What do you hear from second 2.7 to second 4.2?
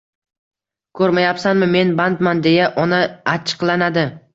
ona achchiqlanadi.